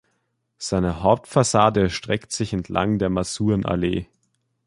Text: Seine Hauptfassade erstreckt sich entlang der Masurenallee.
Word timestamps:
Seine 0.57 1.03
Hauptfassade 1.03 1.81
erstreckt 1.83 2.31
sich 2.31 2.53
entlang 2.53 2.97
der 2.97 3.11
Masurenallee. 3.11 4.07